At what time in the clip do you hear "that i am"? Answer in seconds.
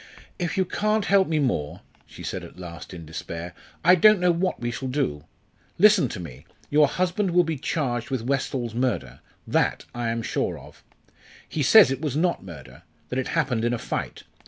9.45-10.23